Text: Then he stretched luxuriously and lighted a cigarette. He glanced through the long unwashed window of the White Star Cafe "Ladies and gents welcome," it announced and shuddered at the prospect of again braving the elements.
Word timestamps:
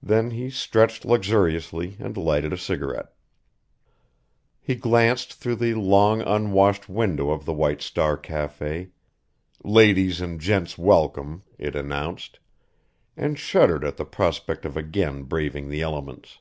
Then 0.00 0.30
he 0.30 0.48
stretched 0.48 1.04
luxuriously 1.04 1.96
and 1.98 2.16
lighted 2.16 2.52
a 2.52 2.56
cigarette. 2.56 3.12
He 4.60 4.76
glanced 4.76 5.32
through 5.32 5.56
the 5.56 5.74
long 5.74 6.22
unwashed 6.22 6.88
window 6.88 7.30
of 7.32 7.46
the 7.46 7.52
White 7.52 7.82
Star 7.82 8.16
Cafe 8.16 8.90
"Ladies 9.64 10.20
and 10.20 10.40
gents 10.40 10.78
welcome," 10.78 11.42
it 11.58 11.74
announced 11.74 12.38
and 13.16 13.36
shuddered 13.36 13.82
at 13.82 13.96
the 13.96 14.04
prospect 14.04 14.64
of 14.64 14.76
again 14.76 15.24
braving 15.24 15.68
the 15.68 15.82
elements. 15.82 16.38